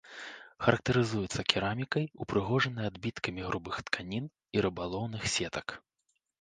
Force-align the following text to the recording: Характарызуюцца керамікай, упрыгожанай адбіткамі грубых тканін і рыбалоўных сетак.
Характарызуюцца 0.67 1.45
керамікай, 1.53 2.07
упрыгожанай 2.25 2.89
адбіткамі 2.93 3.47
грубых 3.51 3.75
тканін 3.91 4.25
і 4.59 4.67
рыбалоўных 4.71 5.33
сетак. 5.39 5.81